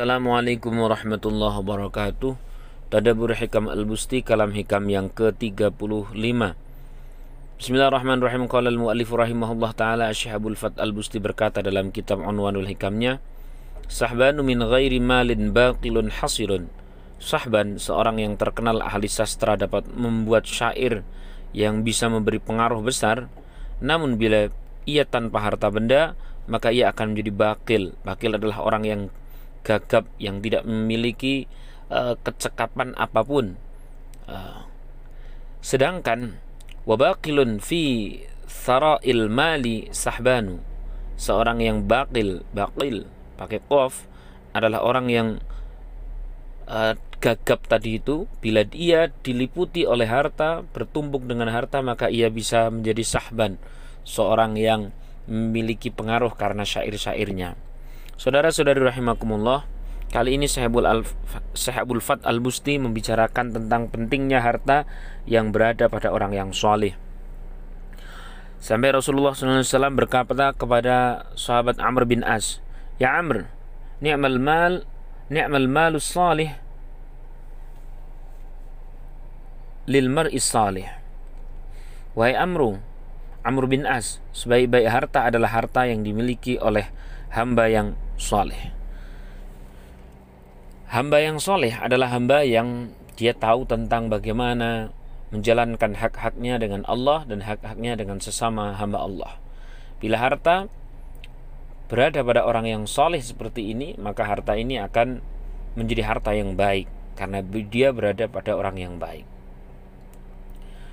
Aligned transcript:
Assalamualaikum 0.00 0.80
warahmatullahi 0.80 1.60
wabarakatuh. 1.60 2.32
Tadabur 2.88 3.36
Hikam 3.36 3.68
Al-Busti 3.68 4.24
Kalam 4.24 4.56
Hikam 4.56 4.88
yang 4.88 5.12
ke-35 5.12 5.76
Bismillahirrahmanirrahim. 7.60 8.48
Qala 8.48 8.72
al-mu'allifu 8.72 9.20
rahimahullah 9.20 9.76
ta'ala 9.76 10.08
Asyahabul 10.08 10.56
Fat 10.56 10.80
Al-Busti 10.80 11.20
berkata 11.20 11.60
dalam 11.60 11.92
kitab 11.92 12.24
Unwanul 12.24 12.64
Hikamnya 12.72 13.20
Sahbanu 13.92 14.40
min 14.40 14.64
ghairi 14.64 15.04
malin 15.04 15.52
baqilun 15.52 16.08
hasirun. 16.08 16.72
Sahban, 17.20 17.76
seorang 17.76 18.24
yang 18.24 18.40
terkenal 18.40 18.80
ahli 18.80 19.04
sastra 19.04 19.60
dapat 19.60 19.84
membuat 19.92 20.48
syair 20.48 21.04
yang 21.52 21.84
bisa 21.84 22.08
memberi 22.08 22.40
pengaruh 22.40 22.80
besar. 22.80 23.28
Namun 23.84 24.16
bila 24.16 24.48
ia 24.88 25.04
tanpa 25.04 25.44
harta 25.44 25.68
benda 25.68 26.16
maka 26.48 26.72
ia 26.72 26.88
akan 26.88 27.12
menjadi 27.12 27.32
bakil 27.36 27.82
Bakil 28.00 28.40
adalah 28.40 28.64
orang 28.64 28.84
yang 28.88 29.02
gagap 29.66 30.08
yang 30.16 30.40
tidak 30.40 30.64
memiliki 30.64 31.48
uh, 31.92 32.16
kecekapan 32.20 32.96
apa 32.96 33.20
pun. 33.24 33.56
Uh, 34.30 34.64
sedangkan 35.60 36.40
wabakilun 36.88 37.60
fi 37.60 38.16
thara'il 38.48 39.28
mali 39.28 39.92
sahbanu 39.92 40.58
seorang 41.20 41.60
yang 41.60 41.84
bakil 41.84 42.40
bakil 42.56 43.04
pakai 43.36 43.60
qaf 43.68 44.08
adalah 44.56 44.80
orang 44.80 45.06
yang 45.12 45.28
uh, 46.64 46.96
gagap 47.20 47.68
tadi 47.68 48.00
itu 48.00 48.24
bila 48.40 48.64
dia 48.64 49.12
diliputi 49.20 49.84
oleh 49.84 50.08
harta 50.08 50.64
bertumbuk 50.64 51.28
dengan 51.28 51.52
harta 51.52 51.84
maka 51.84 52.08
ia 52.08 52.32
bisa 52.32 52.72
menjadi 52.72 53.04
sahban 53.04 53.60
seorang 54.08 54.56
yang 54.56 54.96
memiliki 55.28 55.92
pengaruh 55.92 56.32
karena 56.32 56.64
syair-syairnya 56.64 57.54
Saudara-saudari 58.20 58.84
rahimakumullah, 58.84 59.64
kali 60.12 60.36
ini 60.36 60.44
Sahabul 60.44 60.84
Al 60.84 61.08
Sahabul 61.56 62.04
Fat 62.04 62.20
Al 62.28 62.36
Busti 62.36 62.76
membicarakan 62.76 63.56
tentang 63.56 63.88
pentingnya 63.88 64.44
harta 64.44 64.84
yang 65.24 65.56
berada 65.56 65.88
pada 65.88 66.12
orang 66.12 66.36
yang 66.36 66.52
soleh. 66.52 67.00
Sampai 68.60 68.92
Rasulullah 68.92 69.32
SAW 69.32 69.64
berkata 69.96 70.52
kepada 70.52 71.32
sahabat 71.32 71.80
Amr 71.80 72.04
bin 72.04 72.20
As, 72.20 72.60
Ya 73.00 73.16
Amr, 73.16 73.48
ni'mal 74.04 74.36
mal, 74.36 74.84
ni'mal 75.32 75.64
malus 75.64 76.04
salih 76.04 76.52
lil 79.88 80.12
mar'is 80.12 80.44
salih. 80.44 80.92
Wahai 82.12 82.36
Amru, 82.36 82.84
Amr 83.48 83.64
bin 83.64 83.88
As, 83.88 84.20
sebaik-baik 84.36 84.92
harta 84.92 85.24
adalah 85.24 85.56
harta 85.56 85.88
yang 85.88 86.04
dimiliki 86.04 86.60
oleh 86.60 86.92
hamba 87.32 87.64
yang 87.70 87.96
soleh. 88.20 88.76
Hamba 90.92 91.24
yang 91.24 91.40
soleh 91.40 91.72
adalah 91.72 92.12
hamba 92.12 92.44
yang 92.44 92.92
dia 93.16 93.32
tahu 93.32 93.64
tentang 93.64 94.12
bagaimana 94.12 94.92
menjalankan 95.32 95.96
hak-haknya 95.96 96.60
dengan 96.60 96.84
Allah 96.84 97.24
dan 97.24 97.40
hak-haknya 97.40 97.96
dengan 97.96 98.20
sesama 98.20 98.76
hamba 98.76 99.00
Allah. 99.00 99.32
Bila 100.02 100.20
harta 100.20 100.68
berada 101.88 102.20
pada 102.20 102.44
orang 102.44 102.66
yang 102.68 102.82
soleh 102.84 103.22
seperti 103.22 103.72
ini, 103.72 103.96
maka 103.96 104.26
harta 104.28 104.58
ini 104.58 104.76
akan 104.76 105.22
menjadi 105.78 106.02
harta 106.04 106.34
yang 106.36 106.58
baik 106.58 106.90
karena 107.14 107.40
dia 107.46 107.94
berada 107.94 108.26
pada 108.26 108.58
orang 108.58 108.76
yang 108.76 108.94
baik. 108.98 109.24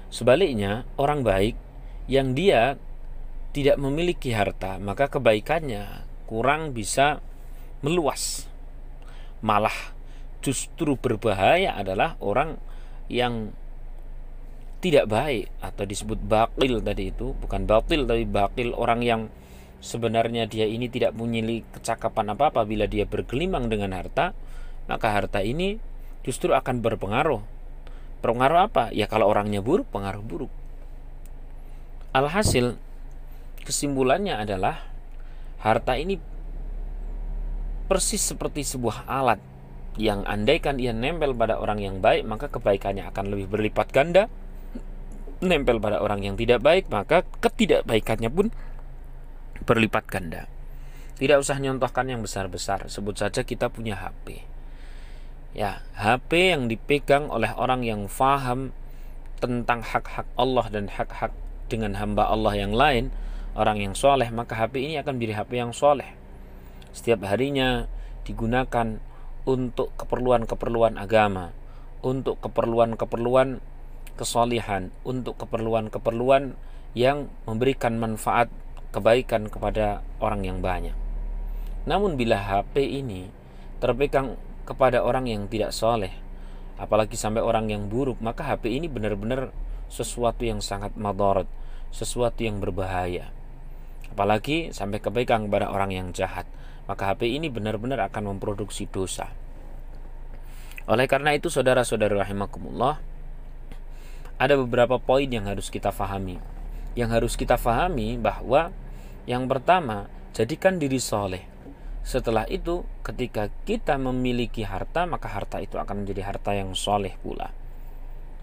Sebaliknya, 0.08 0.88
orang 0.95 1.25
baik 1.25 1.59
yang 2.08 2.31
dia 2.31 2.80
tidak 3.52 3.75
memiliki 3.81 4.31
harta, 4.31 4.78
maka 4.78 5.09
kebaikannya 5.11 6.07
kurang 6.28 6.75
bisa 6.75 7.23
meluas. 7.81 8.45
Malah 9.39 9.95
justru 10.44 11.00
berbahaya 11.00 11.73
adalah 11.73 12.20
orang 12.20 12.59
yang 13.08 13.56
tidak 14.78 15.09
baik 15.09 15.50
atau 15.58 15.83
disebut 15.89 16.22
bakil 16.22 16.83
tadi 16.86 17.10
itu 17.10 17.33
bukan 17.33 17.66
batil 17.66 18.05
tapi 18.05 18.30
bakil 18.30 18.77
orang 18.77 19.02
yang 19.02 19.21
sebenarnya 19.82 20.45
dia 20.45 20.70
ini 20.70 20.86
tidak 20.86 21.17
punya 21.17 21.42
kecakapan 21.73 22.37
apa 22.37 22.54
apa 22.54 22.61
bila 22.61 22.86
dia 22.86 23.10
bergelimang 23.10 23.73
dengan 23.73 23.98
harta 23.98 24.37
maka 24.86 25.11
harta 25.11 25.42
ini 25.42 25.82
justru 26.23 26.52
akan 26.55 26.83
berpengaruh. 26.83 27.43
Pengaruh 28.20 28.60
apa? 28.67 28.89
Ya 28.92 29.05
kalau 29.05 29.30
orangnya 29.30 29.61
buruk 29.61 29.87
pengaruh 29.93 30.23
buruk. 30.23 30.52
Alhasil 32.16 32.80
kesimpulannya 33.61 34.36
adalah 34.36 34.87
Harta 35.62 35.98
ini 35.98 36.22
persis 37.88 38.22
seperti 38.22 38.68
sebuah 38.68 39.08
alat 39.08 39.40
yang 39.98 40.22
andaikan 40.28 40.78
ia 40.78 40.94
nempel 40.94 41.34
pada 41.34 41.58
orang 41.58 41.82
yang 41.82 41.98
baik 42.04 42.28
maka 42.28 42.52
kebaikannya 42.52 43.08
akan 43.10 43.34
lebih 43.34 43.48
berlipat 43.50 43.90
ganda. 43.90 44.30
Nempel 45.38 45.78
pada 45.78 46.02
orang 46.02 46.26
yang 46.26 46.36
tidak 46.38 46.62
baik 46.66 46.90
maka 46.90 47.26
ketidakbaikannya 47.42 48.30
pun 48.30 48.50
berlipat 49.66 50.06
ganda. 50.10 50.50
Tidak 51.17 51.38
usah 51.42 51.58
nyontohkan 51.58 52.06
yang 52.10 52.22
besar-besar 52.22 52.86
sebut 52.90 53.17
saja 53.17 53.42
kita 53.42 53.73
punya 53.73 53.98
HP 53.98 54.58
ya 55.58 55.82
HP 55.98 56.54
yang 56.54 56.70
dipegang 56.70 57.34
oleh 57.34 57.50
orang 57.58 57.82
yang 57.82 58.06
faham 58.06 58.70
tentang 59.42 59.82
hak-hak 59.82 60.30
Allah 60.38 60.70
dan 60.70 60.86
hak-hak 60.86 61.34
dengan 61.66 61.98
hamba 61.98 62.30
Allah 62.30 62.54
yang 62.54 62.78
lain 62.78 63.10
orang 63.54 63.80
yang 63.80 63.94
soleh 63.94 64.28
maka 64.34 64.58
HP 64.58 64.84
ini 64.84 64.96
akan 65.00 65.16
menjadi 65.16 65.44
HP 65.44 65.52
yang 65.62 65.72
soleh. 65.72 66.10
Setiap 66.92 67.24
harinya 67.30 67.86
digunakan 68.26 69.00
untuk 69.48 69.96
keperluan-keperluan 69.96 71.00
agama 71.00 71.56
untuk 72.04 72.38
keperluan-keperluan 72.44 73.64
kesolihan 74.18 74.90
untuk 75.06 75.38
keperluan-keperluan 75.40 76.58
yang 76.98 77.30
memberikan 77.46 78.02
manfaat 78.02 78.50
kebaikan 78.90 79.48
kepada 79.48 80.02
orang 80.18 80.42
yang 80.44 80.60
banyak. 80.60 80.98
Namun 81.86 82.18
bila 82.18 82.42
HP 82.42 82.82
ini 82.84 83.30
terpegang 83.78 84.36
kepada 84.68 85.06
orang 85.06 85.30
yang 85.30 85.46
tidak 85.48 85.72
soleh 85.72 86.12
apalagi 86.78 87.18
sampai 87.18 87.42
orang 87.42 87.72
yang 87.72 87.90
buruk 87.90 88.22
maka 88.22 88.46
HP 88.46 88.70
ini 88.74 88.86
benar-benar 88.92 89.50
sesuatu 89.90 90.46
yang 90.46 90.62
sangat 90.62 90.94
madarat 91.00 91.50
sesuatu 91.90 92.44
yang 92.44 92.60
berbahaya 92.60 93.34
apalagi 94.12 94.72
sampai 94.76 95.00
kepegang 95.04 95.48
kepada 95.48 95.72
orang 95.72 95.92
yang 95.92 96.08
jahat 96.16 96.48
maka 96.88 97.12
HP 97.14 97.36
ini 97.36 97.52
benar-benar 97.52 98.00
akan 98.08 98.36
memproduksi 98.36 98.88
dosa. 98.88 99.28
Oleh 100.88 101.04
karena 101.06 101.36
itu 101.36 101.52
saudara-saudara 101.52 102.16
rahimakumullah 102.23 102.96
ada 104.40 104.56
beberapa 104.56 104.96
poin 104.96 105.28
yang 105.28 105.52
harus 105.52 105.67
kita 105.67 105.92
fahami. 105.92 106.40
Yang 106.96 107.10
harus 107.12 107.34
kita 107.36 107.60
fahami 107.60 108.16
bahwa 108.16 108.72
yang 109.28 109.52
pertama 109.52 110.08
jadikan 110.32 110.80
diri 110.80 110.98
soleh. 110.98 111.44
Setelah 112.08 112.48
itu 112.48 112.88
ketika 113.04 113.52
kita 113.67 114.00
memiliki 114.00 114.64
harta 114.64 115.04
maka 115.04 115.28
harta 115.28 115.60
itu 115.60 115.76
akan 115.76 116.08
menjadi 116.08 116.23
harta 116.23 116.56
yang 116.56 116.72
soleh 116.72 117.20
pula. 117.20 117.52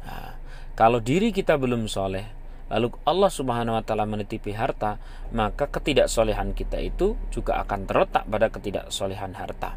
Nah, 0.05 0.37
kalau 0.77 1.01
diri 1.01 1.33
kita 1.33 1.57
belum 1.57 1.89
soleh 1.89 2.29
lalu 2.73 2.97
Allah 3.05 3.31
Subhanahu 3.33 3.77
wa 3.77 3.85
taala 3.85 4.09
menitipi 4.09 4.57
harta, 4.57 4.97
maka 5.33 5.69
ketidaksolehan 5.69 6.57
kita 6.57 6.81
itu 6.81 7.19
juga 7.29 7.61
akan 7.65 7.85
terletak 7.85 8.25
pada 8.25 8.49
ketidaksolehan 8.49 9.37
harta. 9.37 9.77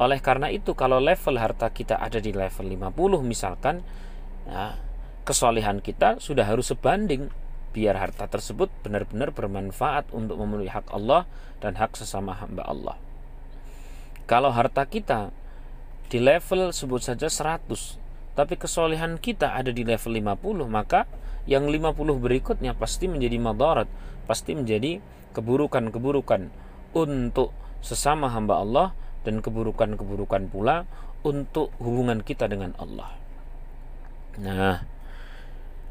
Oleh 0.00 0.18
karena 0.18 0.48
itu 0.48 0.72
kalau 0.72 0.98
level 0.98 1.36
harta 1.36 1.68
kita 1.68 2.00
ada 2.00 2.18
di 2.18 2.32
level 2.32 2.66
50 2.66 3.22
misalkan, 3.22 3.84
ya, 4.48 4.80
kesolehan 5.22 5.78
kita 5.84 6.18
sudah 6.18 6.48
harus 6.48 6.72
sebanding 6.72 7.30
biar 7.72 7.96
harta 7.96 8.28
tersebut 8.28 8.68
benar-benar 8.84 9.32
bermanfaat 9.32 10.12
untuk 10.12 10.36
memenuhi 10.36 10.68
hak 10.68 10.92
Allah 10.92 11.24
dan 11.62 11.78
hak 11.80 11.96
sesama 11.96 12.36
hamba 12.36 12.66
Allah. 12.68 12.96
Kalau 14.28 14.52
harta 14.52 14.84
kita 14.84 15.32
di 16.12 16.20
level 16.20 16.76
sebut 16.76 17.00
saja 17.00 17.32
100 17.32 17.64
tapi 18.36 18.56
kesolehan 18.60 19.16
kita 19.16 19.56
ada 19.56 19.72
di 19.72 19.84
level 19.84 20.12
50 20.12 20.68
maka 20.68 21.08
yang 21.48 21.66
50 21.66 21.96
berikutnya 22.22 22.72
pasti 22.76 23.10
menjadi 23.10 23.36
madarat 23.38 23.88
pasti 24.28 24.54
menjadi 24.54 25.02
keburukan-keburukan 25.34 26.52
untuk 26.94 27.50
sesama 27.82 28.30
hamba 28.30 28.62
Allah 28.62 28.88
dan 29.26 29.42
keburukan-keburukan 29.42 30.50
pula 30.50 30.86
untuk 31.26 31.74
hubungan 31.82 32.22
kita 32.22 32.46
dengan 32.46 32.74
Allah 32.78 33.10
nah 34.38 34.86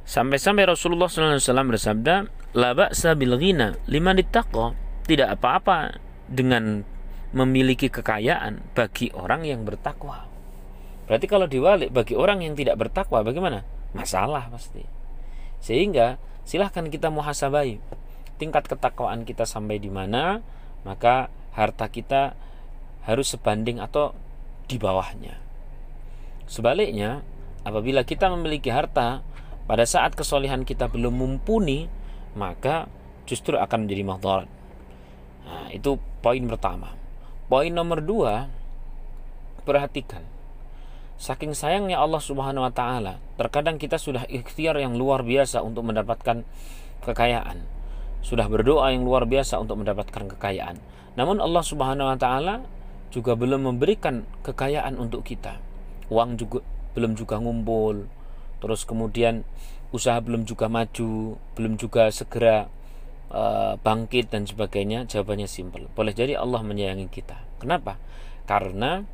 sampai-sampai 0.07 0.71
Rasulullah 0.71 1.11
SAW 1.11 1.71
bersabda 1.71 2.15
la 2.57 2.71
ba'sa 2.73 3.13
bil 3.13 3.35
ghina 3.37 3.75
liman 3.91 4.17
ittaqa 4.17 4.73
tidak 5.05 5.39
apa-apa 5.39 5.99
dengan 6.31 6.87
memiliki 7.31 7.87
kekayaan 7.87 8.75
bagi 8.75 9.11
orang 9.15 9.47
yang 9.47 9.63
bertakwa 9.63 10.31
Berarti 11.11 11.27
kalau 11.27 11.43
diwalik 11.43 11.91
bagi 11.91 12.15
orang 12.15 12.39
yang 12.39 12.55
tidak 12.55 12.79
bertakwa 12.79 13.19
bagaimana? 13.19 13.67
Masalah 13.91 14.47
pasti. 14.47 14.87
Sehingga 15.61 16.17
silahkan 16.43 16.89
kita 16.89 17.13
muhasabai 17.13 17.79
tingkat 18.41 18.65
ketakwaan 18.65 19.21
kita 19.21 19.45
sampai 19.45 19.77
di 19.77 19.93
mana, 19.93 20.41
maka 20.81 21.29
harta 21.53 21.85
kita 21.93 22.33
harus 23.05 23.29
sebanding 23.37 23.77
atau 23.77 24.17
di 24.65 24.81
bawahnya. 24.81 25.37
Sebaliknya, 26.49 27.21
apabila 27.61 28.01
kita 28.01 28.33
memiliki 28.33 28.73
harta 28.73 29.21
pada 29.69 29.85
saat 29.85 30.17
kesolehan 30.17 30.65
kita 30.65 30.89
belum 30.89 31.13
mumpuni, 31.13 31.85
maka 32.33 32.89
justru 33.29 33.61
akan 33.61 33.85
menjadi 33.85 34.03
mahdarat. 34.03 34.49
Nah, 35.45 35.69
itu 35.69 36.01
poin 36.25 36.41
pertama. 36.49 36.97
Poin 37.45 37.69
nomor 37.69 38.01
dua, 38.01 38.49
perhatikan. 39.63 40.25
Saking 41.21 41.53
sayangnya 41.53 42.01
Allah 42.01 42.17
Subhanahu 42.17 42.65
wa 42.65 42.73
taala, 42.73 43.21
terkadang 43.37 43.77
kita 43.77 44.01
sudah 44.01 44.25
ikhtiar 44.25 44.73
yang 44.81 44.97
luar 44.97 45.21
biasa 45.21 45.61
untuk 45.61 45.85
mendapatkan 45.85 46.41
kekayaan. 47.05 47.61
Sudah 48.25 48.49
berdoa 48.49 48.89
yang 48.89 49.05
luar 49.05 49.29
biasa 49.29 49.61
untuk 49.61 49.85
mendapatkan 49.85 50.33
kekayaan. 50.33 50.81
Namun 51.13 51.37
Allah 51.37 51.61
Subhanahu 51.61 52.09
wa 52.09 52.17
taala 52.17 52.65
juga 53.13 53.37
belum 53.37 53.69
memberikan 53.69 54.25
kekayaan 54.41 54.97
untuk 54.97 55.21
kita. 55.21 55.61
Uang 56.09 56.41
juga 56.41 56.65
belum 56.97 57.13
juga 57.13 57.37
ngumpul. 57.37 58.09
Terus 58.57 58.81
kemudian 58.89 59.45
usaha 59.93 60.17
belum 60.25 60.49
juga 60.49 60.73
maju, 60.73 61.37
belum 61.53 61.77
juga 61.77 62.09
segera 62.09 62.65
uh, 63.29 63.77
bangkit 63.77 64.33
dan 64.33 64.49
sebagainya. 64.49 65.05
Jawabannya 65.05 65.45
simpel. 65.45 65.85
Boleh 65.93 66.17
jadi 66.17 66.33
Allah 66.41 66.65
menyayangi 66.65 67.13
kita. 67.13 67.37
Kenapa? 67.61 68.01
Karena 68.49 69.05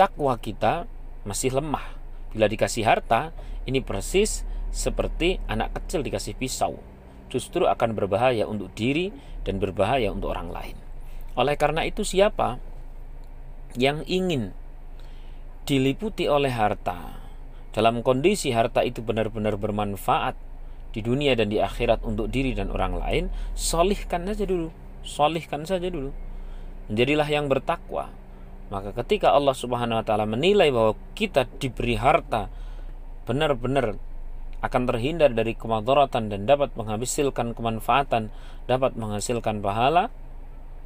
takwa 0.00 0.40
kita 0.40 0.95
masih 1.26 1.52
lemah. 1.52 1.84
Bila 2.30 2.46
dikasih 2.46 2.86
harta, 2.86 3.34
ini 3.66 3.82
persis 3.82 4.46
seperti 4.70 5.42
anak 5.50 5.74
kecil 5.82 6.06
dikasih 6.06 6.38
pisau. 6.38 6.78
Justru 7.26 7.66
akan 7.66 7.98
berbahaya 7.98 8.46
untuk 8.46 8.70
diri 8.78 9.10
dan 9.42 9.58
berbahaya 9.58 10.14
untuk 10.14 10.30
orang 10.30 10.54
lain. 10.54 10.76
Oleh 11.34 11.58
karena 11.58 11.82
itu 11.82 12.06
siapa 12.06 12.62
yang 13.76 14.06
ingin 14.06 14.56
diliputi 15.66 16.30
oleh 16.30 16.54
harta 16.54 17.26
dalam 17.76 18.00
kondisi 18.00 18.56
harta 18.56 18.80
itu 18.80 19.04
benar-benar 19.04 19.60
bermanfaat 19.60 20.32
di 20.96 21.04
dunia 21.04 21.36
dan 21.36 21.52
di 21.52 21.60
akhirat 21.60 22.00
untuk 22.08 22.32
diri 22.32 22.56
dan 22.56 22.72
orang 22.72 22.96
lain, 22.96 23.24
solihkan 23.52 24.24
saja 24.24 24.48
dulu, 24.48 24.72
solihkan 25.04 25.68
saja 25.68 25.92
dulu. 25.92 26.08
Menjadilah 26.88 27.28
yang 27.28 27.52
bertakwa, 27.52 28.08
maka 28.66 28.90
ketika 29.04 29.30
Allah 29.30 29.54
Subhanahu 29.54 30.02
wa 30.02 30.04
taala 30.06 30.26
menilai 30.26 30.74
bahwa 30.74 30.98
kita 31.14 31.46
diberi 31.62 31.94
harta 31.94 32.50
benar-benar 33.26 33.98
akan 34.64 34.82
terhindar 34.88 35.30
dari 35.30 35.54
kemadaratan 35.54 36.32
dan 36.32 36.48
dapat 36.48 36.74
menghasilkan 36.74 37.54
kemanfaatan, 37.54 38.34
dapat 38.66 38.98
menghasilkan 38.98 39.62
pahala, 39.62 40.10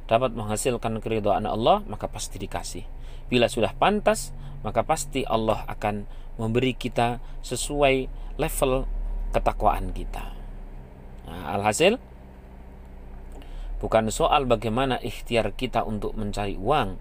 dapat 0.05 0.35
menghasilkan 0.35 0.99
keridhaan 0.99 1.47
Allah, 1.47 1.81
maka 1.87 2.05
pasti 2.11 2.37
dikasih. 2.37 2.85
Bila 3.31 3.47
sudah 3.47 3.71
pantas, 3.73 4.35
maka 4.61 4.83
pasti 4.85 5.25
Allah 5.25 5.63
akan 5.65 6.05
memberi 6.37 6.75
kita 6.75 7.23
sesuai 7.41 8.11
level 8.37 8.85
ketakwaan 9.31 9.95
kita. 9.95 10.35
Nah, 11.31 11.55
alhasil 11.55 11.95
bukan 13.79 14.11
soal 14.13 14.45
bagaimana 14.45 14.99
ikhtiar 14.99 15.55
kita 15.55 15.81
untuk 15.87 16.13
mencari 16.13 16.59
uang, 16.59 16.99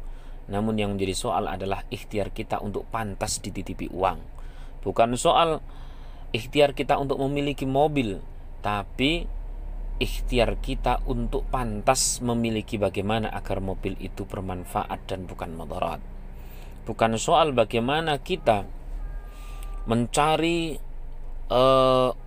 namun 0.50 0.74
yang 0.76 0.98
menjadi 0.98 1.14
soal 1.14 1.46
adalah 1.46 1.86
ikhtiar 1.88 2.34
kita 2.34 2.58
untuk 2.58 2.84
pantas 2.90 3.38
dititipi 3.38 3.86
uang. 3.94 4.18
Bukan 4.82 5.14
soal 5.14 5.62
ikhtiar 6.34 6.74
kita 6.74 6.98
untuk 6.98 7.22
memiliki 7.22 7.64
mobil, 7.64 8.18
tapi 8.60 9.30
ikhtiar 10.02 10.58
kita 10.58 11.04
untuk 11.06 11.46
pantas 11.48 12.18
memiliki 12.24 12.80
bagaimana 12.80 13.30
agar 13.30 13.62
mobil 13.62 13.94
itu 14.02 14.26
bermanfaat 14.26 15.06
dan 15.06 15.30
bukan 15.30 15.54
mudarat. 15.54 16.02
Bukan 16.88 17.14
soal 17.20 17.54
bagaimana 17.54 18.18
kita 18.18 18.66
mencari 19.86 20.80
kekayaan 21.50 22.18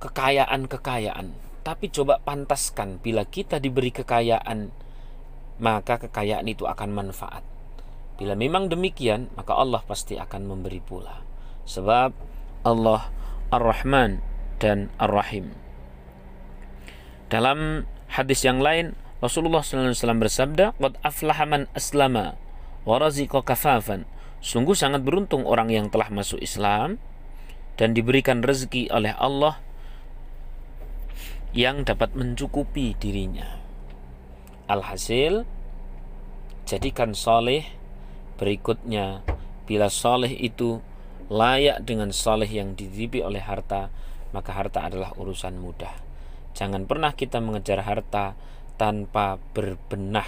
kekayaan-kekayaan, 0.00 1.26
tapi 1.60 1.92
coba 1.92 2.20
pantaskan 2.24 3.00
bila 3.04 3.28
kita 3.28 3.60
diberi 3.60 3.92
kekayaan 3.92 4.72
maka 5.60 6.00
kekayaan 6.00 6.48
itu 6.48 6.64
akan 6.64 6.90
manfaat. 6.90 7.44
Bila 8.16 8.36
memang 8.36 8.68
demikian, 8.68 9.32
maka 9.36 9.56
Allah 9.56 9.80
pasti 9.84 10.16
akan 10.16 10.44
memberi 10.44 10.80
pula. 10.80 11.24
Sebab 11.64 12.12
Allah 12.64 13.08
Ar-Rahman 13.48 14.20
dan 14.60 14.92
Ar-Rahim. 15.00 15.56
Dalam 17.32 17.88
hadis 18.12 18.44
yang 18.44 18.60
lain, 18.60 18.98
Rasulullah 19.20 19.60
SAW 19.60 20.20
bersabda, 20.20 20.76
"Qad 20.80 20.96
aflaha 21.04 21.44
man 21.44 21.68
aslama 21.76 22.36
wa 22.88 22.96
kafafan." 23.44 24.08
Sungguh 24.40 24.72
sangat 24.72 25.04
beruntung 25.04 25.44
orang 25.44 25.68
yang 25.68 25.92
telah 25.92 26.08
masuk 26.08 26.40
Islam 26.40 26.96
dan 27.76 27.92
diberikan 27.92 28.40
rezeki 28.40 28.88
oleh 28.88 29.12
Allah 29.16 29.60
yang 31.52 31.84
dapat 31.84 32.16
mencukupi 32.16 32.96
dirinya. 32.96 33.59
Alhasil 34.70 35.42
jadikan 36.62 37.10
soleh 37.10 37.66
berikutnya 38.38 39.26
bila 39.66 39.90
soleh 39.90 40.30
itu 40.30 40.78
layak 41.26 41.82
dengan 41.82 42.14
soleh 42.14 42.46
yang 42.46 42.78
dititipi 42.78 43.18
oleh 43.26 43.42
harta 43.42 43.90
maka 44.30 44.54
harta 44.54 44.86
adalah 44.86 45.10
urusan 45.18 45.58
mudah. 45.58 45.90
Jangan 46.54 46.86
pernah 46.86 47.10
kita 47.18 47.42
mengejar 47.42 47.82
harta 47.82 48.38
tanpa 48.78 49.42
berbenah 49.50 50.26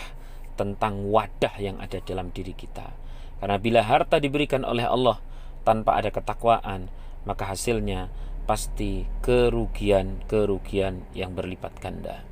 tentang 0.59 1.07
wadah 1.07 1.55
yang 1.63 1.79
ada 1.79 2.03
dalam 2.03 2.35
diri 2.35 2.55
kita. 2.55 2.91
Karena 3.39 3.59
bila 3.63 3.87
harta 3.87 4.19
diberikan 4.19 4.67
oleh 4.67 4.87
Allah 4.87 5.19
tanpa 5.63 5.99
ada 5.99 6.11
ketakwaan, 6.11 6.91
maka 7.27 7.47
hasilnya 7.47 8.11
pasti 8.47 9.07
kerugian-kerugian 9.23 11.15
yang 11.15 11.31
berlipat 11.35 11.79
ganda. 11.79 12.27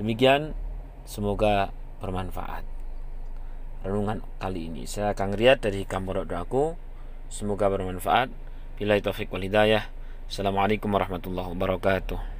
Demikian 0.00 0.56
Semoga 1.04 1.70
bermanfaat. 2.00 2.64
Renungan 3.80 4.20
kali 4.36 4.68
ini 4.68 4.84
saya 4.84 5.16
akan 5.16 5.36
Riyad 5.36 5.64
dari 5.64 5.88
Kampung 5.88 6.20
Doaku. 6.24 6.76
Semoga 7.32 7.70
bermanfaat. 7.70 8.28
Bila 8.76 8.96
taufik 9.00 9.32
wal 9.32 9.44
hidayah. 9.44 9.88
Assalamualaikum 10.26 10.88
warahmatullahi 10.92 11.52
wabarakatuh. 11.52 12.39